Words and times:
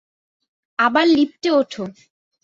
আবার 0.79 1.05
লিফটে 1.07 1.49
ওঠো। 1.51 1.83